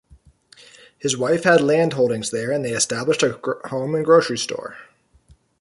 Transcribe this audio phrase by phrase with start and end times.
[0.97, 4.75] His wife had land holdings there and they established a home and grocery store.